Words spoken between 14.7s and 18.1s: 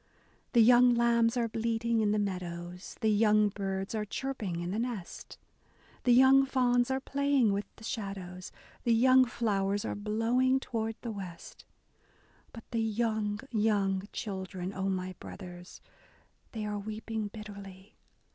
O my brothers. They are weeping bitterly